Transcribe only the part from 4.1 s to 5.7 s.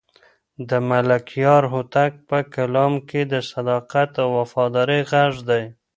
او وفادارۍ غږ دی.